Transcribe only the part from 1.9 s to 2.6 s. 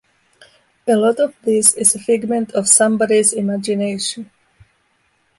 a figment